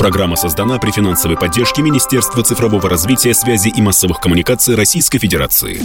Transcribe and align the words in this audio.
Программа 0.00 0.34
создана 0.34 0.78
при 0.78 0.92
финансовой 0.92 1.36
поддержке 1.36 1.82
Министерства 1.82 2.42
цифрового 2.42 2.88
развития, 2.88 3.34
связи 3.34 3.68
и 3.68 3.82
массовых 3.82 4.18
коммуникаций 4.18 4.74
Российской 4.74 5.18
Федерации. 5.18 5.78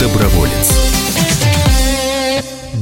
Доброволец. 0.00 0.72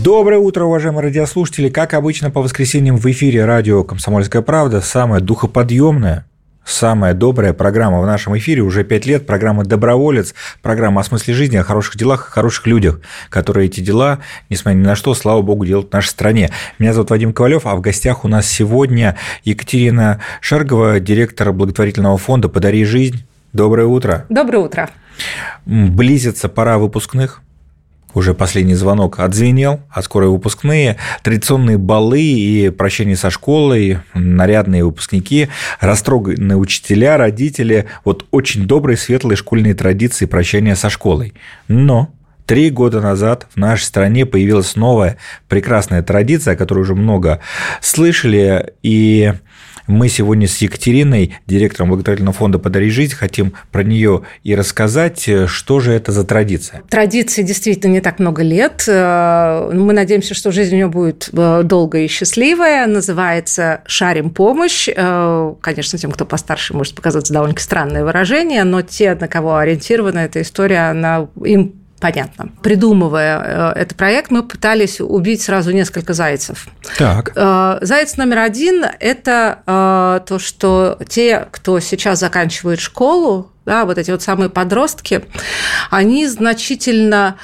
Доброе 0.04 0.38
утро, 0.38 0.66
уважаемые 0.66 1.02
радиослушатели. 1.02 1.68
Как 1.68 1.94
обычно, 1.94 2.30
по 2.30 2.42
воскресеньям 2.42 2.96
в 2.96 3.06
эфире 3.10 3.44
радио 3.44 3.82
«Комсомольская 3.82 4.42
правда» 4.42 4.80
самая 4.80 5.20
духоподъемная, 5.20 6.26
самая 6.64 7.14
добрая 7.14 7.52
программа 7.52 8.00
в 8.00 8.06
нашем 8.06 8.36
эфире 8.38 8.62
уже 8.62 8.84
пять 8.84 9.06
лет, 9.06 9.26
программа 9.26 9.64
«Доброволец», 9.64 10.34
программа 10.62 11.00
о 11.00 11.04
смысле 11.04 11.34
жизни, 11.34 11.56
о 11.56 11.64
хороших 11.64 11.96
делах, 11.96 12.28
о 12.28 12.30
хороших 12.30 12.66
людях, 12.66 13.00
которые 13.30 13.66
эти 13.66 13.80
дела, 13.80 14.20
несмотря 14.50 14.78
ни 14.78 14.84
на 14.84 14.96
что, 14.96 15.14
слава 15.14 15.42
богу, 15.42 15.64
делают 15.64 15.90
в 15.90 15.92
нашей 15.92 16.08
стране. 16.08 16.50
Меня 16.78 16.92
зовут 16.92 17.10
Вадим 17.10 17.32
Ковалев, 17.32 17.66
а 17.66 17.74
в 17.76 17.80
гостях 17.80 18.24
у 18.24 18.28
нас 18.28 18.46
сегодня 18.46 19.16
Екатерина 19.44 20.20
Шаргова, 20.40 21.00
директор 21.00 21.52
благотворительного 21.52 22.18
фонда 22.18 22.48
«Подари 22.48 22.84
жизнь». 22.84 23.24
Доброе 23.52 23.86
утро. 23.86 24.26
Доброе 24.28 24.58
утро. 24.58 24.90
Близится 25.64 26.48
пора 26.48 26.78
выпускных 26.78 27.40
уже 28.14 28.34
последний 28.34 28.74
звонок 28.74 29.20
отзвенел, 29.20 29.80
а 29.90 30.02
скоро 30.02 30.26
выпускные, 30.26 30.96
традиционные 31.22 31.78
балы 31.78 32.22
и 32.22 32.70
прощание 32.70 33.16
со 33.16 33.30
школой, 33.30 33.98
нарядные 34.14 34.84
выпускники, 34.84 35.48
растроганные 35.80 36.56
учителя, 36.56 37.16
родители, 37.16 37.86
вот 38.04 38.26
очень 38.30 38.66
добрые, 38.66 38.96
светлые 38.96 39.36
школьные 39.36 39.74
традиции 39.74 40.26
прощания 40.26 40.74
со 40.74 40.90
школой. 40.90 41.34
Но 41.68 42.10
Три 42.46 42.68
года 42.68 43.00
назад 43.00 43.46
в 43.54 43.56
нашей 43.56 43.84
стране 43.84 44.26
появилась 44.26 44.76
новая 44.76 45.16
прекрасная 45.48 46.02
традиция, 46.02 46.52
о 46.52 46.56
которой 46.58 46.80
уже 46.80 46.94
много 46.94 47.40
слышали, 47.80 48.74
и 48.82 49.32
мы 49.86 50.08
сегодня 50.08 50.46
с 50.46 50.58
Екатериной, 50.58 51.36
директором 51.46 51.90
благотворительного 51.90 52.34
фонда 52.34 52.58
«Подари 52.58 52.90
жизнь», 52.90 53.14
хотим 53.14 53.54
про 53.70 53.82
нее 53.82 54.22
и 54.42 54.54
рассказать, 54.54 55.28
что 55.46 55.80
же 55.80 55.92
это 55.92 56.12
за 56.12 56.24
традиция. 56.24 56.82
Традиции 56.88 57.42
действительно 57.42 57.92
не 57.92 58.00
так 58.00 58.18
много 58.18 58.42
лет. 58.42 58.84
Э, 58.88 59.70
мы 59.72 59.92
надеемся, 59.92 60.34
что 60.34 60.52
жизнь 60.52 60.74
у 60.74 60.76
нее 60.76 60.88
будет 60.88 61.28
э, 61.32 61.62
долгая 61.64 62.04
и 62.04 62.08
счастливая. 62.08 62.86
Называется 62.86 63.82
«Шарим 63.86 64.30
помощь». 64.30 64.88
Э, 64.88 65.54
конечно, 65.60 65.98
тем, 65.98 66.10
кто 66.10 66.24
постарше, 66.24 66.74
может 66.74 66.94
показаться 66.94 67.32
довольно 67.32 67.54
странное 67.58 68.04
выражение, 68.04 68.64
но 68.64 68.82
те, 68.82 69.14
на 69.14 69.28
кого 69.28 69.56
ориентирована 69.56 70.20
эта 70.20 70.42
история, 70.42 70.90
она 70.90 71.28
им 71.44 71.83
понятно. 72.00 72.50
Придумывая 72.62 73.72
э, 73.74 73.80
этот 73.80 73.96
проект, 73.96 74.30
мы 74.30 74.42
пытались 74.42 75.00
убить 75.00 75.42
сразу 75.42 75.72
несколько 75.72 76.12
зайцев. 76.12 76.66
Так. 76.98 77.32
Э, 77.34 77.78
заяц 77.80 78.16
номер 78.16 78.40
один– 78.40 78.84
это 79.00 79.62
э, 79.66 80.20
то, 80.26 80.38
что 80.38 80.98
те, 81.08 81.48
кто 81.50 81.80
сейчас 81.80 82.20
заканчивает 82.20 82.80
школу, 82.80 83.50
да, 83.64 83.84
вот 83.84 83.98
эти 83.98 84.10
вот 84.10 84.22
самые 84.22 84.50
подростки, 84.50 85.24
они 85.90 86.26
значительно 86.26 87.36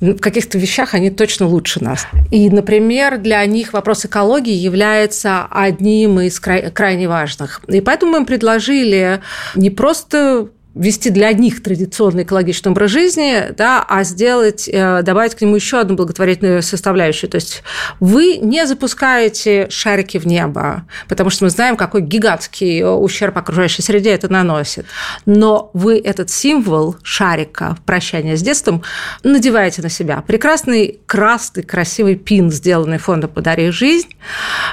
в 0.00 0.18
каких-то 0.18 0.58
вещах 0.58 0.94
они 0.94 1.10
точно 1.10 1.46
лучше 1.46 1.82
нас. 1.82 2.06
И, 2.30 2.50
например, 2.50 3.18
для 3.18 3.44
них 3.46 3.72
вопрос 3.72 4.04
экологии 4.04 4.54
является 4.54 5.46
одним 5.50 6.20
из 6.20 6.38
крайне 6.38 7.08
важных. 7.08 7.60
И 7.66 7.80
поэтому 7.80 8.12
мы 8.12 8.18
им 8.18 8.26
предложили 8.26 9.20
не 9.56 9.70
просто 9.70 10.48
вести 10.78 11.10
для 11.10 11.32
них 11.32 11.62
традиционный 11.62 12.22
экологичный 12.22 12.70
образ 12.72 12.90
жизни, 12.90 13.52
да, 13.56 13.84
а 13.86 14.04
сделать, 14.04 14.68
э, 14.72 15.02
добавить 15.02 15.34
к 15.34 15.40
нему 15.40 15.56
еще 15.56 15.80
одну 15.80 15.96
благотворительную 15.96 16.62
составляющую. 16.62 17.28
То 17.28 17.36
есть 17.36 17.62
вы 18.00 18.36
не 18.36 18.66
запускаете 18.66 19.68
шарики 19.70 20.18
в 20.18 20.26
небо, 20.26 20.84
потому 21.08 21.30
что 21.30 21.44
мы 21.44 21.50
знаем, 21.50 21.76
какой 21.76 22.02
гигантский 22.02 22.82
ущерб 22.84 23.36
окружающей 23.36 23.82
среде 23.82 24.10
это 24.10 24.32
наносит. 24.32 24.86
Но 25.26 25.70
вы 25.74 25.98
этот 25.98 26.30
символ 26.30 26.96
шарика 27.02 27.76
прощания 27.84 28.36
с 28.36 28.42
детством 28.42 28.82
надеваете 29.24 29.82
на 29.82 29.88
себя. 29.88 30.22
Прекрасный 30.26 31.00
красный, 31.06 31.62
красивый 31.62 32.14
пин, 32.14 32.50
сделанный 32.50 32.98
фондом 32.98 33.30
«Подари 33.30 33.70
жизнь». 33.70 34.08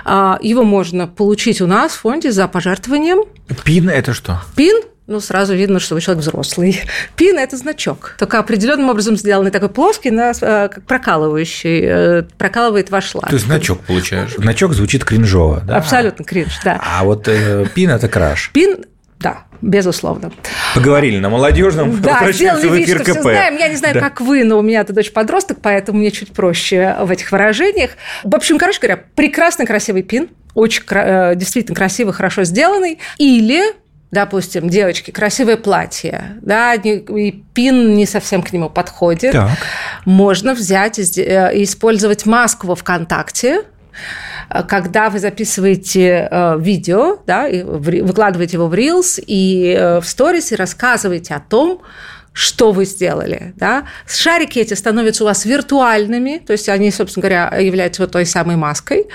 А, 0.04 0.38
его 0.42 0.64
можно 0.64 1.08
получить 1.08 1.62
у 1.62 1.68
нас 1.68 1.94
в 1.94 2.02
фонде 2.02 2.32
за 2.32 2.48
пожертвованием. 2.48 3.24
Пин– 3.64 3.90
это 3.90 4.14
что? 4.14 4.42
Пин 4.56 4.82
ну, 5.08 5.20
сразу 5.20 5.54
видно, 5.54 5.80
что 5.80 5.94
вы 5.94 6.02
человек 6.02 6.24
взрослый. 6.24 6.82
Пин– 7.16 7.38
это 7.40 7.58
значок, 7.58 8.16
только 8.18 8.40
определенным 8.40 8.90
образом 8.90 9.18
сделанный 9.18 9.52
такой 9.52 9.70
плоский, 9.70 10.10
э, 10.10 10.34
как 10.70 10.84
прокалывающий, 10.86 11.82
э, 11.84 12.24
прокалывает 12.38 12.90
ваш 12.90 13.14
лак. 13.14 13.28
То 13.28 13.36
есть 13.36 13.46
значок 13.46 13.82
получаешь. 13.82 14.34
Значок 14.36 14.74
звучит 14.74 15.06
кринжово, 15.06 15.62
да? 15.62 15.78
Абсолютно 15.78 16.26
кринж, 16.26 16.60
да. 16.64 16.82
А 16.84 17.04
вот 17.04 17.28
э, 17.28 17.68
пин– 17.76 17.90
это 17.92 18.08
краш. 18.08 18.52
Пин 18.54 18.86
да, 19.20 19.46
безусловно. 19.62 20.32
Поговорили 20.76 21.20
на 21.20 21.30
молодежном, 21.30 22.02
да, 22.02 22.32
сделали 22.32 22.68
вид, 22.68 22.90
что 22.90 23.04
все 23.04 23.22
знаем. 23.22 23.58
Я 23.58 23.70
не 23.70 23.76
знаю, 23.76 23.94
да. 23.94 24.02
как 24.02 24.22
вы, 24.22 24.44
но 24.44 24.60
у 24.60 24.62
меня 24.62 24.82
это 24.82 24.92
дочь 24.92 25.12
подросток, 25.12 25.60
поэтому 25.62 26.00
мне 26.00 26.12
чуть 26.12 26.34
проще 26.34 26.96
в 27.02 27.10
этих 27.10 27.32
выражениях. 27.32 27.92
В 28.24 28.36
общем, 28.36 28.58
короче 28.58 28.80
говоря, 28.80 29.04
прекрасный 29.16 29.66
красивый 29.66 30.04
пин, 30.04 30.30
очень 30.54 30.84
действительно 31.38 31.76
красивый, 31.76 32.14
хорошо 32.14 32.44
сделанный. 32.44 33.00
Или 33.18 33.74
допустим, 34.12 34.70
девочки, 34.70 35.12
красивое 35.12 35.58
платье, 35.58 36.38
да, 36.42 36.76
и 36.76 37.32
пин 37.54 37.96
не 37.96 38.06
совсем 38.06 38.42
к 38.42 38.54
нему 38.54 38.70
подходит, 38.70 39.34
так. 39.34 39.52
можно 40.06 40.54
взять 40.54 41.00
и 41.00 41.22
э, 41.22 41.64
использовать 41.64 42.26
маску 42.26 42.68
во 42.68 42.76
ВКонтакте, 42.76 43.64
э, 44.50 44.64
когда 44.64 45.10
вы 45.10 45.20
записываете 45.20 46.30
э, 46.32 46.56
видео, 46.60 47.18
да, 47.28 47.48
и 47.48 47.64
выкладываете 47.64 48.58
его 48.58 48.68
в 48.68 48.74
Reels 48.74 49.22
и 49.26 50.00
в 50.02 50.06
сторис 50.06 50.52
и 50.52 50.56
рассказываете 50.56 51.36
о 51.36 51.40
том, 51.40 51.82
что 52.36 52.74
вы 52.74 52.84
сделали. 52.84 53.54
Да? 53.56 53.88
Шарики 54.06 54.60
эти 54.60 54.74
становятся 54.74 55.24
у 55.24 55.28
вас 55.28 55.46
виртуальными, 55.46 56.44
то 56.46 56.52
есть 56.52 56.68
они, 56.68 56.92
собственно 56.92 57.22
говоря, 57.22 57.58
являются 57.58 58.02
вот 58.02 58.12
той 58.12 58.26
самой 58.26 58.58
маской. 58.58 59.08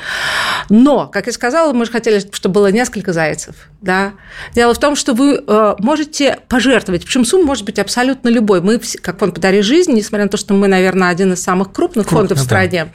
Но, 0.71 1.07
как 1.07 1.27
я 1.27 1.33
сказала, 1.33 1.75
мы 1.75 1.85
же 1.85 1.93
хотели, 1.93 2.19
чтобы 2.19 2.55
было 2.55 2.73
несколько 2.73 3.13
зайцев. 3.13 3.70
Да? 3.81 4.13
Дело 4.55 4.75
в 4.75 4.79
том, 4.79 4.95
что 4.95 5.15
вы 5.15 5.43
э, 5.47 5.75
можете 5.79 6.39
пожертвовать, 6.49 7.05
причем 7.05 7.25
сумма 7.25 7.47
может 7.47 7.65
быть 7.65 7.79
абсолютно 7.79 8.29
любой. 8.29 8.61
Мы, 8.61 8.79
как 9.01 9.19
фонд 9.19 9.35
«Подари 9.35 9.63
жизнь», 9.63 9.93
несмотря 9.93 10.25
на 10.25 10.31
то, 10.31 10.37
что 10.37 10.53
мы, 10.53 10.69
наверное, 10.69 11.09
один 11.09 11.33
из 11.33 11.43
самых 11.43 11.73
крупных 11.73 12.07
Крупно, 12.07 12.29
фондов 12.29 12.39
в 12.39 12.43
стране, 12.43 12.93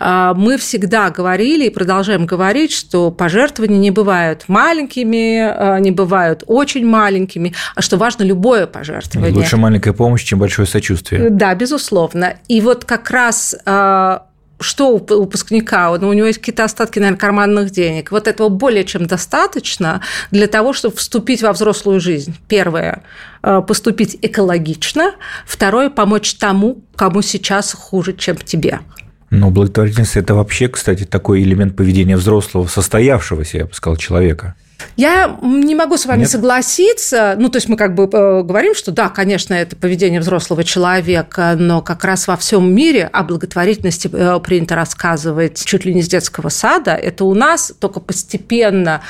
да. 0.00 0.32
э, 0.32 0.34
мы 0.34 0.56
всегда 0.56 1.10
говорили 1.10 1.66
и 1.66 1.70
продолжаем 1.70 2.24
говорить, 2.24 2.72
что 2.72 3.10
пожертвования 3.10 3.78
не 3.78 3.90
бывают 3.90 4.44
маленькими, 4.48 5.76
э, 5.76 5.80
не 5.80 5.90
бывают 5.90 6.42
очень 6.46 6.86
маленькими, 6.86 7.54
а 7.74 7.82
что 7.82 7.98
важно 7.98 8.22
любое 8.22 8.66
пожертвование. 8.66 9.34
Лучше 9.34 9.58
маленькая 9.58 9.92
помощь, 9.92 10.22
чем 10.22 10.38
большое 10.38 10.66
сочувствие. 10.66 11.28
Да, 11.28 11.54
безусловно. 11.54 12.34
И 12.48 12.60
вот 12.62 12.86
как 12.86 13.10
раз 13.10 13.54
э, 13.66 14.18
что 14.60 14.90
у 14.90 14.98
выпускника, 14.98 15.96
ну, 15.98 16.08
у 16.08 16.12
него 16.12 16.26
есть 16.26 16.38
какие-то 16.38 16.64
остатки, 16.64 16.98
наверное, 16.98 17.18
карманных 17.18 17.70
денег. 17.70 18.10
Вот 18.10 18.28
этого 18.28 18.48
более 18.48 18.84
чем 18.84 19.06
достаточно 19.06 20.00
для 20.30 20.46
того, 20.46 20.72
чтобы 20.72 20.96
вступить 20.96 21.42
во 21.42 21.52
взрослую 21.52 22.00
жизнь. 22.00 22.36
Первое 22.48 23.02
э,– 23.42 23.62
поступить 23.66 24.16
экологично. 24.22 25.12
Второе– 25.46 25.90
помочь 25.90 26.34
тому, 26.34 26.82
кому 26.96 27.22
сейчас 27.22 27.72
хуже, 27.72 28.14
чем 28.14 28.36
тебе. 28.36 28.80
Но 29.30 29.50
благотворительность– 29.50 30.16
это 30.16 30.34
вообще, 30.34 30.68
кстати, 30.68 31.04
такой 31.04 31.42
элемент 31.42 31.76
поведения 31.76 32.16
взрослого, 32.16 32.66
состоявшегося, 32.66 33.58
я 33.58 33.64
бы 33.66 33.74
сказал, 33.74 33.96
человека. 33.96 34.54
Я 34.96 35.38
не 35.42 35.74
могу 35.74 35.96
с 35.96 36.06
вами 36.06 36.20
Нет? 36.20 36.30
согласиться. 36.30 37.34
Ну, 37.38 37.48
то 37.48 37.56
есть 37.56 37.68
мы 37.68 37.76
как 37.76 37.94
бы 37.94 38.04
э, 38.04 38.42
говорим, 38.42 38.74
что 38.74 38.92
да, 38.92 39.08
конечно, 39.08 39.54
это 39.54 39.76
поведение 39.76 40.20
взрослого 40.20 40.64
человека, 40.64 41.54
но 41.58 41.82
как 41.82 42.04
раз 42.04 42.26
во 42.28 42.36
всем 42.36 42.72
мире 42.74 43.04
о 43.12 43.22
благотворительности 43.22 44.08
э, 44.12 44.40
принято 44.40 44.74
рассказывать 44.74 45.64
чуть 45.64 45.84
ли 45.84 45.94
не 45.94 46.02
с 46.02 46.08
детского 46.08 46.48
сада. 46.48 46.92
Это 46.92 47.24
у 47.24 47.34
нас 47.34 47.72
только 47.78 48.00
постепенно 48.00 49.02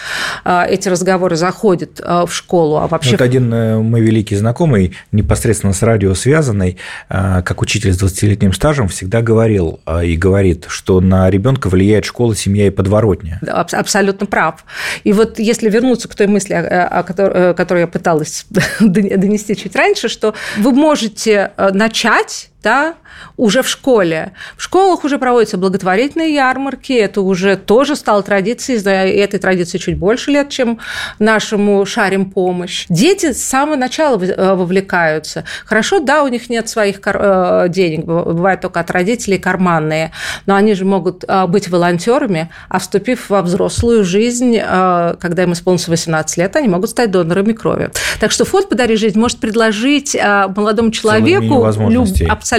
э, 0.44 0.66
эти 0.68 0.88
разговоры 0.88 1.36
заходят 1.36 2.00
в 2.00 2.28
школу. 2.30 2.76
А 2.76 2.86
вообще... 2.86 3.12
Вот 3.12 3.20
один 3.20 3.50
мой 3.50 4.00
великий 4.00 4.36
знакомый, 4.36 4.96
непосредственно 5.12 5.72
с 5.72 5.82
радио 5.82 6.14
связанный, 6.14 6.78
как 7.08 7.60
учитель 7.62 7.92
с 7.92 8.02
20-летним 8.02 8.52
стажем, 8.52 8.88
всегда 8.88 9.22
говорил 9.22 9.80
и 10.02 10.16
говорит, 10.16 10.66
что 10.68 11.00
на 11.00 11.28
ребенка 11.30 11.68
влияет 11.68 12.04
школа, 12.04 12.34
семья 12.34 12.66
и 12.66 12.70
подворотня. 12.70 13.40
Абсолютно 13.46 14.26
прав. 14.26 14.64
И 15.04 15.12
вот 15.12 15.38
если 15.38 15.63
если 15.64 15.70
вернуться 15.70 16.08
к 16.08 16.14
той 16.14 16.26
мысли, 16.26 16.52
о 16.52 17.02
которой, 17.02 17.54
которую 17.54 17.82
я 17.82 17.86
пыталась 17.86 18.46
донести 18.80 19.56
чуть 19.56 19.74
раньше, 19.76 20.08
что 20.08 20.34
вы 20.58 20.72
можете 20.72 21.52
э, 21.56 21.70
начать 21.72 22.50
да, 22.64 22.94
уже 23.36 23.62
в 23.62 23.68
школе. 23.68 24.32
В 24.56 24.62
школах 24.62 25.04
уже 25.04 25.18
проводятся 25.18 25.58
благотворительные 25.58 26.34
ярмарки, 26.34 26.92
это 26.92 27.20
уже 27.20 27.56
тоже 27.56 27.94
стало 27.94 28.22
традицией, 28.22 28.80
и 29.12 29.18
этой 29.18 29.38
традиции 29.38 29.78
чуть 29.78 29.98
больше 29.98 30.30
лет, 30.30 30.48
чем 30.48 30.78
нашему 31.18 31.84
шарим 31.84 32.30
помощь. 32.30 32.86
Дети 32.88 33.32
с 33.32 33.44
самого 33.44 33.76
начала 33.76 34.18
э, 34.20 34.54
вовлекаются. 34.54 35.44
Хорошо, 35.66 36.00
да, 36.00 36.24
у 36.24 36.28
них 36.28 36.48
нет 36.48 36.68
своих 36.68 37.00
э, 37.04 37.66
денег, 37.68 38.04
бывает 38.04 38.62
только 38.62 38.80
от 38.80 38.90
родителей 38.90 39.38
карманные, 39.38 40.12
но 40.46 40.54
они 40.54 40.74
же 40.74 40.84
могут 40.84 41.24
э, 41.28 41.46
быть 41.46 41.68
волонтерами, 41.68 42.50
а 42.68 42.78
вступив 42.78 43.28
во 43.28 43.42
взрослую 43.42 44.04
жизнь, 44.04 44.58
когда 44.58 45.42
им 45.42 45.52
исполнится 45.52 45.90
18 45.90 46.38
лет, 46.38 46.56
они 46.56 46.68
могут 46.68 46.90
стать 46.90 47.10
донорами 47.10 47.52
крови. 47.52 47.90
Так 48.20 48.30
что 48.30 48.44
фонд 48.44 48.68
«Подари 48.68 48.96
жизнь» 48.96 49.18
может 49.18 49.38
предложить 49.38 50.16
молодому 50.56 50.90
человеку 50.90 51.66
люб... 51.90 52.08
абсолютно. 52.28 52.53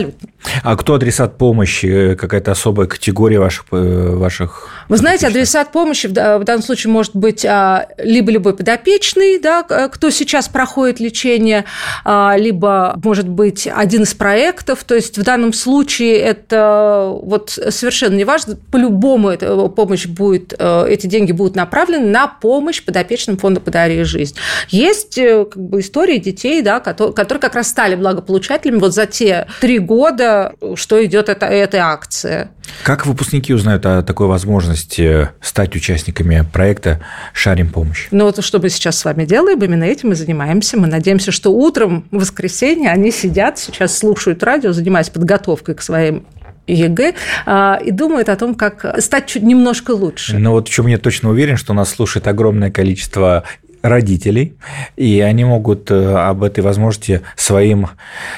А 0.63 0.75
кто 0.75 0.95
адресат 0.95 1.37
помощи? 1.37 2.15
Какая-то 2.15 2.51
особая 2.51 2.87
категория 2.87 3.39
ваших, 3.39 3.65
ваших 3.71 4.69
вы 4.87 4.97
знаете, 4.97 5.27
адресат 5.27 5.71
помощи 5.71 6.07
в 6.07 6.11
данном 6.11 6.61
случае 6.61 6.91
может 6.93 7.15
быть 7.15 7.43
а, 7.45 7.87
либо 7.97 8.31
любой 8.31 8.55
подопечный, 8.55 9.39
да, 9.39 9.63
кто 9.63 10.09
сейчас 10.11 10.47
проходит 10.47 10.99
лечение, 10.99 11.65
а, 12.03 12.35
либо 12.37 12.99
может 13.03 13.27
быть 13.27 13.67
один 13.67 14.03
из 14.03 14.13
проектов. 14.13 14.83
То 14.83 14.95
есть 14.95 15.17
в 15.17 15.23
данном 15.23 15.53
случае 15.53 16.17
это 16.17 17.11
вот 17.21 17.49
совершенно 17.49 18.15
не 18.15 18.25
важно. 18.25 18.57
По-любому 18.71 19.29
эта 19.29 19.67
помощь 19.69 20.05
будет, 20.05 20.53
э, 20.57 20.87
эти 20.87 21.07
деньги 21.07 21.31
будут 21.31 21.55
направлены 21.55 22.07
на 22.07 22.27
помощь 22.27 22.83
подопечным 22.83 23.37
фонда 23.37 23.59
«Подари 23.59 24.03
жизнь». 24.03 24.35
Есть 24.69 25.17
э, 25.17 25.45
как 25.45 25.61
бы, 25.61 25.79
истории 25.79 26.17
детей, 26.17 26.61
да, 26.61 26.79
которые, 26.79 27.13
которые 27.13 27.41
как 27.41 27.55
раз 27.55 27.69
стали 27.69 27.95
благополучателями 27.95 28.79
вот 28.79 28.93
за 28.93 29.05
те 29.07 29.47
три 29.61 29.79
года, 29.85 30.53
что 30.75 31.03
идет 31.05 31.29
эта, 31.29 31.45
эта 31.45 31.77
акция. 31.85 32.51
Как 32.83 33.05
выпускники 33.05 33.53
узнают 33.53 33.85
о 33.85 34.01
такой 34.01 34.27
возможности 34.27 35.29
стать 35.41 35.75
участниками 35.75 36.43
проекта 36.51 37.01
«Шарим 37.33 37.69
помощь»? 37.69 38.07
Ну 38.11 38.25
вот 38.25 38.43
что 38.43 38.59
мы 38.59 38.69
сейчас 38.69 38.97
с 38.97 39.05
вами 39.05 39.25
делаем, 39.25 39.63
именно 39.63 39.83
этим 39.83 40.09
мы 40.09 40.15
занимаемся. 40.15 40.77
Мы 40.77 40.87
надеемся, 40.87 41.31
что 41.31 41.51
утром 41.51 42.07
в 42.11 42.17
воскресенье 42.17 42.91
они 42.91 43.11
сидят, 43.11 43.59
сейчас 43.59 43.97
слушают 43.97 44.43
радио, 44.43 44.73
занимаясь 44.73 45.09
подготовкой 45.09 45.75
к 45.75 45.81
своим 45.81 46.25
ЕГЭ 46.67 47.13
а, 47.45 47.79
и 47.83 47.91
думают 47.91 48.29
о 48.29 48.35
том, 48.35 48.55
как 48.55 49.01
стать 49.01 49.27
чуть 49.27 49.43
немножко 49.43 49.91
лучше. 49.91 50.37
Ну 50.37 50.51
вот 50.51 50.67
в 50.67 50.71
чем 50.71 50.87
я 50.87 50.97
точно 50.97 51.29
уверен, 51.29 51.57
что 51.57 51.73
нас 51.73 51.89
слушает 51.89 52.27
огромное 52.27 52.71
количество 52.71 53.43
родителей, 53.87 54.57
и 54.95 55.21
они 55.21 55.45
могут 55.45 55.91
э, 55.91 56.15
об 56.15 56.43
этой 56.43 56.61
возможности 56.61 57.21
своим 57.35 57.87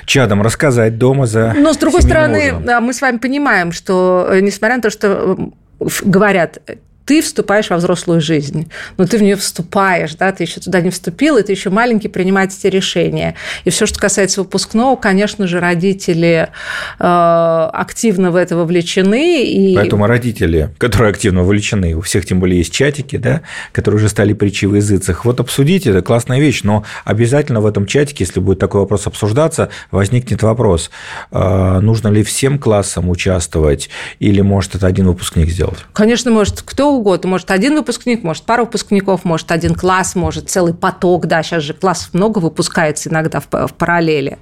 чадам 0.05 0.41
рассказать 0.41 0.97
дома 0.97 1.25
за 1.25 1.53
Но, 1.57 1.73
с 1.73 1.77
другой 1.77 2.01
стороны, 2.01 2.53
ужином. 2.53 2.83
мы 2.83 2.93
с 2.93 3.01
вами 3.01 3.17
понимаем, 3.17 3.71
что, 3.71 4.27
э, 4.29 4.39
несмотря 4.41 4.77
на 4.77 4.81
то, 4.81 4.89
что 4.89 5.51
говорят, 6.03 6.59
ты 7.07 7.21
вступаешь 7.21 7.69
во 7.69 7.77
взрослую 7.77 8.19
жизнь, 8.19 8.69
но 8.97 9.07
ты 9.07 9.17
в 9.17 9.21
нее 9.21 9.37
вступаешь, 9.37 10.15
да, 10.15 10.33
ты 10.33 10.43
еще 10.43 10.59
туда 10.59 10.81
не 10.81 10.89
вступил, 10.89 11.37
и 11.37 11.41
ты 11.41 11.53
еще 11.53 11.69
маленький 11.69 12.09
принимать 12.09 12.53
эти 12.53 12.67
решения. 12.67 13.35
И 13.63 13.69
все, 13.69 13.85
что 13.85 13.97
касается 13.97 14.41
выпускного, 14.41 14.97
конечно 14.97 15.47
же, 15.47 15.61
родители 15.61 16.49
э, 16.99 17.69
активно 17.73 18.31
в 18.31 18.35
это 18.35 18.57
вовлечены. 18.57 19.45
И... 19.45 19.73
Поэтому 19.73 20.05
родители, 20.05 20.69
которые 20.77 21.11
активно 21.11 21.43
вовлечены, 21.43 21.95
у 21.95 22.01
всех 22.01 22.25
тем 22.25 22.41
более 22.41 22.57
есть 22.57 22.73
чатики, 22.73 23.15
да, 23.15 23.41
которые 23.71 23.99
уже 23.99 24.09
стали 24.09 24.33
притчей 24.33 24.67
в 24.67 24.75
языцах. 24.75 25.23
Вот 25.23 25.39
обсудите, 25.39 25.91
это 25.91 26.01
классная 26.01 26.41
вещь, 26.41 26.63
но 26.63 26.83
обязательно 27.05 27.61
в 27.61 27.65
этом 27.65 27.85
чатике, 27.85 28.25
если 28.25 28.41
будет 28.41 28.59
такой 28.59 28.81
вопрос 28.81 29.07
обсуждаться, 29.07 29.69
возникнет 29.91 30.43
вопрос, 30.43 30.91
э, 31.31 31.79
нужно 31.79 32.09
ли 32.09 32.21
всем 32.23 32.59
классам 32.59 33.09
участвовать, 33.09 33.89
или 34.19 34.41
может 34.41 34.75
это 34.75 34.87
один 34.87 35.07
выпускник 35.07 35.49
сделать? 35.49 35.77
Конечно, 35.93 36.31
может 36.31 36.63
кто 36.63 36.96
угодно. 36.97 37.29
Может, 37.29 37.51
один 37.51 37.75
выпускник, 37.75 38.23
может, 38.23 38.43
пару 38.43 38.65
выпускников, 38.65 39.25
может, 39.25 39.51
один 39.51 39.73
класс, 39.75 40.15
может, 40.15 40.49
целый 40.49 40.73
поток. 40.73 41.27
Да, 41.27 41.43
сейчас 41.43 41.63
же 41.63 41.73
классов 41.73 42.13
много 42.13 42.39
выпускается 42.39 43.09
иногда 43.09 43.39
в, 43.39 43.47
в 43.49 43.73
параллели. 43.73 44.37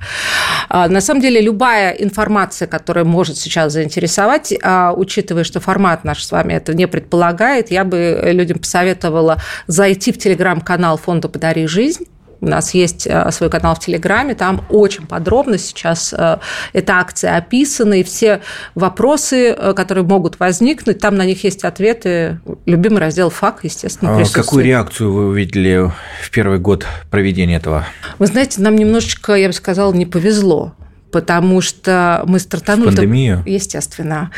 А, 0.69 0.88
на 0.88 1.02
самом 1.02 1.22
деле, 1.22 1.42
любая 1.42 1.92
информация, 1.92 2.68
которая 2.68 3.06
может 3.06 3.38
сейчас 3.38 3.74
заинтересовать, 3.74 4.54
а, 4.63 4.94
учитывая, 4.96 5.44
что 5.44 5.60
формат 5.60 6.04
наш 6.04 6.24
с 6.24 6.31
вами 6.31 6.54
это 6.54 6.74
не 6.74 6.88
предполагает, 6.88 7.72
я 7.72 7.84
бы 7.84 8.22
людям 8.24 8.60
посоветовала 8.60 9.38
зайти 9.68 10.12
в 10.12 10.18
телеграм-канал 10.18 10.98
фонда 10.98 11.30
«Подари 11.30 11.68
жизнь», 11.68 12.06
у 12.42 12.48
нас 12.48 12.74
есть 12.74 13.08
э, 13.08 13.32
свой 13.32 13.50
канал 13.50 13.76
в 13.76 13.80
Телеграме, 13.80 14.36
там 14.36 14.66
очень 14.70 15.08
подробно 15.08 15.58
сейчас 15.58 16.14
э, 16.18 16.38
эта 16.74 16.94
акция 16.94 17.38
описана, 17.38 17.96
и 17.96 18.04
все 18.04 18.42
вопросы, 18.76 19.50
э, 19.50 19.74
которые 19.74 20.06
могут 20.06 20.40
возникнуть, 20.40 21.00
там 21.00 21.16
на 21.16 21.26
них 21.26 21.44
есть 21.44 21.64
ответы. 21.64 22.40
Любимый 22.66 23.00
раздел 23.00 23.30
ФАК, 23.30 23.64
естественно, 23.64 24.18
а 24.18 24.26
Какую 24.32 24.64
реакцию 24.66 25.14
вы 25.14 25.28
увидели 25.28 25.92
в 26.22 26.32
первый 26.32 26.60
год 26.60 26.86
проведения 27.10 27.56
этого? 27.56 27.86
Вы 28.20 28.28
знаете, 28.28 28.62
нам 28.62 28.76
немножечко, 28.76 29.34
я 29.34 29.48
бы 29.48 29.54
сказала, 29.54 29.94
не 29.94 30.06
повезло 30.06 30.74
потому 31.16 31.62
что 31.62 32.24
мы 32.28 32.40
стартанули... 32.40 32.90
В 32.90 32.96
пандемию? 32.98 33.42
Естественно. 33.46 34.32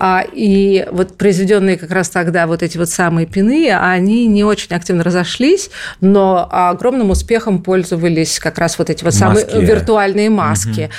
А, 0.00 0.24
и 0.32 0.84
вот 0.90 1.16
произведенные 1.16 1.76
как 1.76 1.92
раз 1.92 2.08
тогда 2.08 2.48
вот 2.48 2.64
эти 2.64 2.76
вот 2.76 2.90
самые 2.90 3.28
пины, 3.28 3.70
они 3.70 4.26
не 4.26 4.42
очень 4.42 4.74
активно 4.74 5.04
разошлись, 5.04 5.70
но 6.00 6.48
огромным 6.50 7.10
успехом 7.10 7.62
пользовались 7.62 8.40
как 8.40 8.58
раз 8.58 8.80
вот 8.80 8.90
эти 8.90 9.04
вот 9.04 9.14
маски. 9.20 9.48
самые 9.48 9.64
виртуальные 9.64 10.28
маски. 10.28 10.90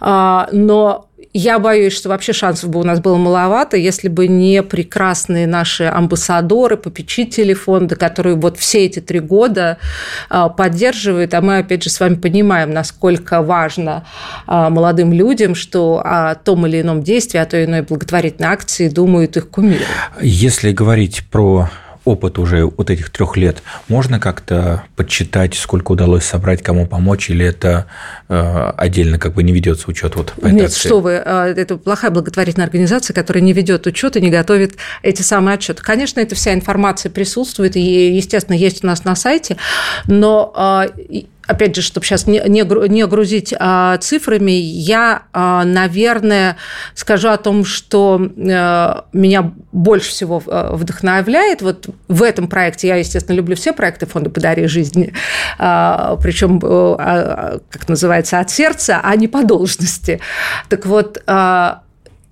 Угу. 0.00 0.56
Но 0.56 1.05
я 1.36 1.58
боюсь, 1.58 1.92
что 1.92 2.08
вообще 2.08 2.32
шансов 2.32 2.70
бы 2.70 2.80
у 2.80 2.82
нас 2.82 3.00
было 3.00 3.16
маловато, 3.16 3.76
если 3.76 4.08
бы 4.08 4.26
не 4.26 4.62
прекрасные 4.62 5.46
наши 5.46 5.84
амбассадоры, 5.84 6.76
попечители 6.76 7.52
фонда, 7.52 7.96
которые 7.96 8.36
вот 8.36 8.58
все 8.58 8.86
эти 8.86 9.00
три 9.00 9.20
года 9.20 9.76
а, 10.30 10.48
поддерживают. 10.48 11.34
А 11.34 11.42
мы, 11.42 11.58
опять 11.58 11.82
же, 11.82 11.90
с 11.90 12.00
вами 12.00 12.14
понимаем, 12.14 12.70
насколько 12.70 13.42
важно 13.42 14.06
а, 14.46 14.70
молодым 14.70 15.12
людям, 15.12 15.54
что 15.54 16.00
о 16.02 16.34
том 16.36 16.66
или 16.66 16.80
ином 16.80 17.02
действии, 17.02 17.38
о 17.38 17.44
той 17.44 17.64
или 17.64 17.70
иной 17.70 17.82
благотворительной 17.82 18.48
акции 18.48 18.88
думают 18.88 19.36
их 19.36 19.50
кумиры. 19.50 19.84
Если 20.22 20.72
говорить 20.72 21.22
про 21.30 21.68
опыт 22.06 22.38
уже 22.38 22.64
вот 22.64 22.88
этих 22.88 23.10
трех 23.10 23.36
лет, 23.36 23.62
можно 23.88 24.18
как-то 24.18 24.84
подсчитать, 24.94 25.54
сколько 25.54 25.92
удалось 25.92 26.24
собрать, 26.24 26.62
кому 26.62 26.86
помочь, 26.86 27.28
или 27.30 27.44
это 27.44 27.86
э, 28.28 28.72
отдельно 28.76 29.18
как 29.18 29.34
бы 29.34 29.42
не 29.42 29.52
ведется 29.52 29.90
учет 29.90 30.14
вот 30.16 30.32
по 30.32 30.46
Нет, 30.46 30.72
что 30.72 31.00
вы, 31.00 31.22
э, 31.24 31.54
это 31.56 31.76
плохая 31.76 32.10
благотворительная 32.12 32.66
организация, 32.66 33.12
которая 33.12 33.42
не 33.42 33.52
ведет 33.52 33.86
учет 33.86 34.16
и 34.16 34.20
не 34.20 34.30
готовит 34.30 34.76
эти 35.02 35.22
самые 35.22 35.56
отчеты. 35.56 35.82
Конечно, 35.82 36.20
эта 36.20 36.34
вся 36.36 36.54
информация 36.54 37.10
присутствует 37.10 37.76
и, 37.76 38.16
естественно, 38.16 38.56
есть 38.56 38.84
у 38.84 38.86
нас 38.86 39.04
на 39.04 39.16
сайте, 39.16 39.56
но 40.06 40.88
э, 41.10 41.24
опять 41.46 41.74
же, 41.76 41.82
чтобы 41.82 42.06
сейчас 42.06 42.26
не, 42.26 42.42
не, 42.46 42.62
не 42.88 43.06
грузить 43.06 43.54
а, 43.58 43.98
цифрами, 43.98 44.52
я, 44.52 45.22
а, 45.32 45.64
наверное, 45.64 46.56
скажу 46.94 47.28
о 47.28 47.36
том, 47.36 47.64
что 47.64 48.20
а, 48.20 49.06
меня 49.12 49.52
больше 49.72 50.10
всего 50.10 50.42
э, 50.46 50.70
вдохновляет. 50.72 51.60
Вот 51.60 51.88
в 52.08 52.22
этом 52.22 52.48
проекте, 52.48 52.88
я, 52.88 52.96
естественно, 52.96 53.36
люблю 53.36 53.54
все 53.56 53.72
проекты 53.72 54.06
фонда 54.06 54.30
«Подари 54.30 54.66
жизнь», 54.66 55.12
а, 55.58 56.16
причем, 56.16 56.60
а, 56.64 57.58
как 57.70 57.88
называется, 57.88 58.40
от 58.40 58.50
сердца, 58.50 59.00
а 59.02 59.14
не 59.16 59.28
по 59.28 59.44
должности. 59.44 60.20
Так 60.68 60.86
вот, 60.86 61.22
а, 61.26 61.82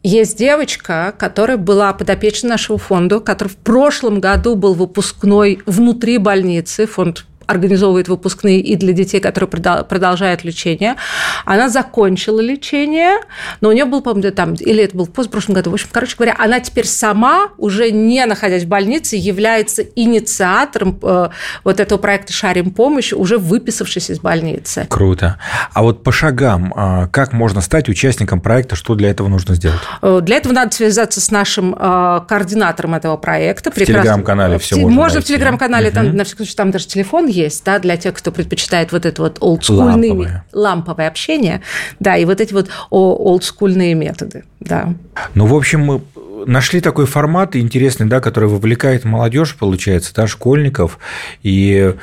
есть 0.03 0.39
девочка, 0.39 1.15
которая 1.19 1.57
была 1.57 1.95
подопечной 1.95 2.51
нашего 2.51 2.79
фонда, 2.79 3.21
который 3.21 3.49
в 3.49 3.57
прошлом 3.57 4.21
году 4.21 4.55
был 4.55 4.75
выпускной 4.75 5.63
внутри 5.65 6.19
больницы, 6.19 6.87
фонд 6.87 7.25
организовывает 7.47 8.09
выпускные 8.09 8.61
и 8.61 8.77
для 8.77 8.93
детей, 8.93 9.21
которые 9.21 9.49
продолжают 9.49 10.45
лечение. 10.45 10.97
Она 11.45 11.69
закончила 11.69 12.41
лечение, 12.41 13.19
но 13.61 13.69
у 13.69 13.73
нее 13.73 13.85
был, 13.85 14.03
по-моему, 14.03 14.31
там, 14.31 14.55
или 14.55 14.85
это 14.85 14.97
был 14.97 15.07
в 15.07 15.11
позапрошлом 15.11 15.55
году. 15.55 15.71
В 15.71 15.75
общем, 15.75 15.89
короче 15.93 16.17
говоря, 16.17 16.35
она 16.39 16.61
теперь 16.61 16.87
сама, 16.87 17.49
уже 17.59 17.91
не 17.91 18.25
находясь 18.27 18.65
в 18.65 18.69
больнице, 18.69 19.17
является 19.17 19.83
инициатором 19.83 20.99
э, 21.03 21.29
вот 21.65 21.81
этого 21.81 21.99
проекта 21.99 22.33
«Шарим 22.33 22.71
помощь», 22.71 23.13
уже 23.13 23.39
выписавшись 23.39 24.11
из 24.11 24.21
больницы. 24.21 24.87
Круто. 24.89 25.39
А 25.73 25.83
вот 25.83 26.03
по 26.03 26.13
шагам, 26.13 26.73
а, 26.77 27.09
как 27.09 27.33
можно 27.33 27.61
стать 27.61 27.89
участником 27.89 28.41
проекта, 28.41 28.77
что 28.77 28.95
для 28.95 29.11
этого 29.11 29.29
нужно 29.29 29.55
сделать? 29.55 29.81
Э, 30.03 30.21
для 30.23 30.37
этого 30.37 30.53
надо 30.53 30.75
связаться 30.75 31.21
с 31.21 31.31
нашим 31.31 31.75
э, 31.75 32.21
координатором 32.27 32.95
этого 32.95 33.17
проекта. 33.17 33.71
В 33.71 33.75
телеграм-канале 33.75 34.59
все 34.59 34.77
можно 34.77 34.95
Можно 34.95 35.21
в 35.21 35.25
телеграм-канале, 35.25 35.89
угу. 35.89 35.95
там, 35.95 36.17
на 36.17 36.25
всякий 36.25 36.39
случай, 36.39 36.57
там 36.57 36.71
даже 36.71 36.87
телефон 36.87 37.27
есть, 37.35 37.65
да, 37.65 37.79
для 37.79 37.97
тех, 37.97 38.15
кто 38.15 38.31
предпочитает 38.31 38.93
вот 38.93 39.05
это 39.07 39.23
вот 39.23 39.39
олдскульные 39.41 40.11
ламповое. 40.11 40.45
ламповое 40.53 41.09
общение, 41.09 41.63
да, 42.01 42.17
и 42.17 42.25
вот 42.25 42.41
эти 42.41 42.53
вот 42.53 42.69
олдскульные 42.91 43.95
методы, 43.95 44.45
да. 44.61 44.95
Ну, 45.35 45.47
в 45.47 45.55
общем, 45.55 45.81
мы 45.81 46.01
нашли 46.47 46.81
такой 46.81 47.07
формат 47.07 47.57
интересный, 47.57 48.07
да, 48.07 48.21
который 48.21 48.49
вовлекает 48.49 49.05
молодежь, 49.05 49.57
получается, 49.57 50.13
да, 50.15 50.27
школьников. 50.27 50.99
И 51.43 51.95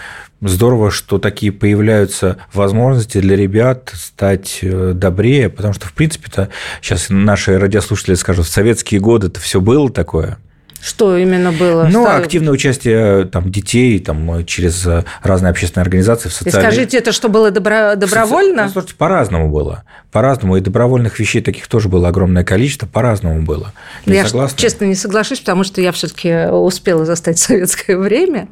здорово, 0.42 0.92
что 0.92 1.20
такие 1.20 1.52
появляются 1.52 2.38
возможности 2.54 3.20
для 3.20 3.36
ребят 3.36 3.92
стать 3.94 4.60
э, 4.62 4.94
добрее, 4.96 5.50
потому 5.50 5.74
что, 5.74 5.88
в 5.88 5.94
принципе-то, 5.94 6.50
сейчас 6.82 7.08
наши 7.10 7.58
радиослушатели 7.58 8.16
скажут, 8.16 8.48
в 8.48 8.52
советские 8.52 9.00
годы 9.00 9.28
это 9.28 9.40
все 9.40 9.62
было 9.62 9.90
такое– 9.90 10.38
что 10.82 11.16
именно 11.16 11.52
было? 11.52 11.84
Ну, 11.84 12.04
что... 12.04 12.18
активное 12.18 12.52
участие 12.52 13.26
там, 13.26 13.52
детей 13.52 14.00
там, 14.00 14.46
через 14.46 14.88
разные 15.22 15.52
общественные 15.52 15.84
организации 15.84 16.30
в 16.30 16.34
социальной... 16.34 16.60
И 16.60 16.72
скажите, 16.72 16.98
это 16.98 17.12
что 17.12 17.30
было 17.30 17.52
добро... 17.52 17.96
добровольно? 17.96 18.66
Ну, 18.66 18.70
слушайте, 18.70 18.96
по-разному 18.96 19.50
было. 19.50 19.84
По-разному. 20.12 20.58
И 20.58 20.62
добровольных 20.62 21.20
вещей 21.20 21.42
таких 21.42 21.68
тоже 21.68 21.88
было 21.88 22.08
огромное 22.08 22.44
количество, 22.44 22.88
по-разному 22.88 23.44
было. 23.44 23.74
Не 24.06 24.16
я 24.16 24.26
согласна? 24.26 24.58
честно 24.58 24.86
не 24.86 24.96
соглашусь, 24.96 25.40
потому 25.40 25.64
что 25.64 25.82
я 25.82 25.92
все 25.92 26.08
таки 26.08 26.48
успела 26.48 27.06
застать 27.06 27.38
советское 27.40 27.98
время, 27.98 28.50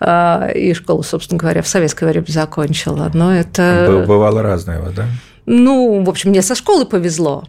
а, 0.00 0.48
и 0.48 0.72
школу, 0.72 1.02
собственно 1.02 1.38
говоря, 1.38 1.62
в 1.62 1.68
советское 1.68 2.06
время 2.06 2.26
закончила. 2.28 3.10
Но 3.12 3.34
это... 3.34 4.04
Бывало 4.06 4.42
разное, 4.42 4.80
да? 4.94 5.06
Ну, 5.44 6.02
в 6.02 6.10
общем, 6.10 6.30
мне 6.30 6.42
со 6.42 6.54
школы 6.54 6.86
повезло. 6.86 7.44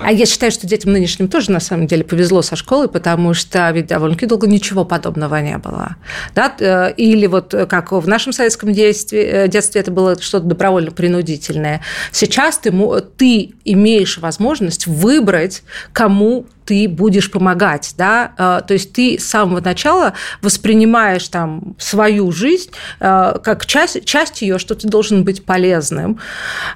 А 0.00 0.12
я 0.12 0.26
считаю, 0.26 0.52
что 0.52 0.66
детям 0.66 0.92
нынешним 0.92 1.28
тоже 1.28 1.50
на 1.50 1.60
самом 1.60 1.86
деле 1.86 2.04
повезло 2.04 2.42
со 2.42 2.56
школой, 2.56 2.88
потому 2.88 3.34
что 3.34 3.70
ведь 3.70 3.86
довольно-таки 3.86 4.26
долго 4.26 4.46
ничего 4.46 4.84
подобного 4.84 5.40
не 5.40 5.58
было. 5.58 5.96
Да? 6.34 6.54
Э, 6.58 6.92
или 6.96 7.26
вот 7.26 7.54
э, 7.54 7.66
как 7.66 7.92
в 7.92 8.06
нашем 8.08 8.32
советском 8.32 8.72
детстве, 8.72 9.44
э, 9.44 9.48
детстве 9.48 9.80
это 9.80 9.90
было 9.90 10.20
что-то 10.20 10.46
добровольно-принудительное. 10.46 11.80
Сейчас 12.12 12.58
ты, 12.58 12.72
ты 13.16 13.52
имеешь 13.64 14.18
возможность 14.18 14.86
выбрать, 14.86 15.62
кому 15.92 16.46
ты 16.70 16.88
будешь 16.88 17.32
помогать, 17.32 17.94
да, 17.98 18.30
э, 18.38 18.60
то 18.64 18.74
есть 18.74 18.92
ты 18.92 19.18
с 19.18 19.24
самого 19.24 19.60
начала 19.60 20.12
воспринимаешь 20.40 21.26
там 21.26 21.74
свою 21.78 22.30
жизнь 22.30 22.70
э, 23.00 23.38
как 23.42 23.66
часть, 23.66 24.04
часть 24.04 24.40
ее, 24.42 24.60
что 24.60 24.76
ты 24.76 24.86
должен 24.86 25.24
быть 25.24 25.44
полезным. 25.44 26.20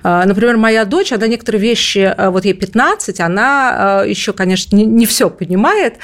Э, 0.03 0.25
например, 0.27 0.57
моя 0.57 0.85
дочь, 0.85 1.13
она 1.13 1.29
некоторые 1.29 1.63
вещи, 1.63 2.13
вот 2.19 2.45
ей 2.45 2.55
15, 2.55 3.21
она 3.21 4.03
еще, 4.05 4.33
конечно, 4.33 4.75
не, 4.75 4.85
не 4.85 5.07
все 5.07 5.31
понимает 5.31 5.99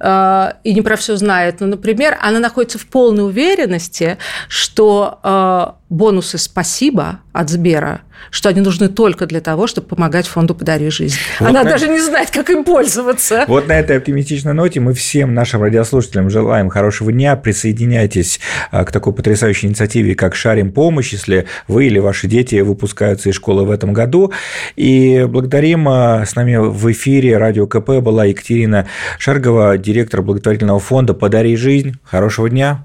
и 0.00 0.74
не 0.74 0.80
про 0.82 0.96
все 0.96 1.16
знает, 1.16 1.60
но, 1.60 1.66
например, 1.66 2.16
она 2.22 2.38
находится 2.38 2.78
в 2.78 2.86
полной 2.86 3.24
уверенности, 3.24 4.16
что 4.48 5.76
бонусы 5.94 6.38
«спасибо» 6.38 7.20
от 7.32 7.50
Сбера, 7.50 8.02
что 8.30 8.48
они 8.48 8.60
нужны 8.60 8.88
только 8.88 9.26
для 9.26 9.40
того, 9.40 9.66
чтобы 9.66 9.88
помогать 9.88 10.26
фонду 10.26 10.54
«Подари 10.54 10.90
жизнь». 10.90 11.16
Вот 11.40 11.50
Она 11.50 11.62
на... 11.62 11.70
даже 11.70 11.88
не 11.88 12.00
знает, 12.00 12.30
как 12.30 12.50
им 12.50 12.64
пользоваться. 12.64 13.44
Вот 13.48 13.68
на 13.68 13.72
этой 13.78 13.96
оптимистичной 13.96 14.54
ноте 14.54 14.80
мы 14.80 14.92
всем 14.92 15.34
нашим 15.34 15.62
радиослушателям 15.62 16.30
желаем 16.30 16.68
хорошего 16.68 17.12
дня. 17.12 17.36
Присоединяйтесь 17.36 18.40
а, 18.70 18.84
к 18.84 18.92
такой 18.92 19.12
потрясающей 19.12 19.68
инициативе, 19.68 20.14
как 20.14 20.34
«Шарим 20.34 20.72
помощь», 20.72 21.12
если 21.12 21.46
вы 21.68 21.86
или 21.86 21.98
ваши 21.98 22.26
дети 22.26 22.56
выпускаются 22.60 23.30
из 23.30 23.36
школы 23.36 23.64
в 23.64 23.70
этом 23.70 23.92
году. 23.92 24.32
И 24.76 25.26
благодарим 25.28 25.88
а, 25.88 26.26
с 26.26 26.34
нами 26.34 26.56
в 26.56 26.90
эфире 26.92 27.38
радио 27.38 27.66
КП 27.66 28.00
была 28.00 28.24
Екатерина 28.24 28.86
Шаргова, 29.18 29.78
директор 29.78 30.22
благотворительного 30.22 30.80
фонда 30.80 31.14
«Подари 31.14 31.56
жизнь». 31.56 31.94
Хорошего 32.04 32.50
дня. 32.50 32.84